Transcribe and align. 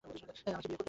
আমাকে 0.05 0.19
বিয়ে 0.19 0.55
করবে? 0.57 0.77